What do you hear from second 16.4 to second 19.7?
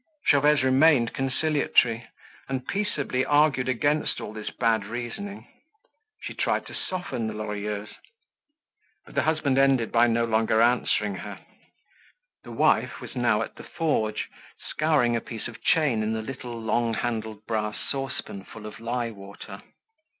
long handled brass saucepan full of lye water.